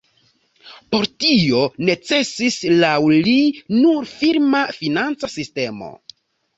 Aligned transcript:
Por 0.95 1.05
tio 1.23 1.59
necesis 1.91 2.59
laŭ 2.79 2.97
li 3.15 3.37
nur 3.85 4.03
firma 4.19 4.67
financa 4.83 5.35
sistemo. 5.39 5.97